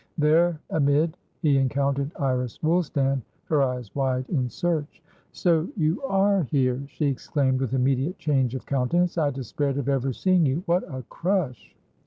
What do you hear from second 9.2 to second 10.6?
despaired of ever seeing